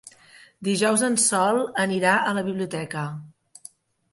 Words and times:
Dijous 0.67 1.03
en 1.07 1.17
Sol 1.23 1.61
anirà 1.83 2.15
a 2.17 2.33
la 2.39 2.45
biblioteca. 2.49 3.05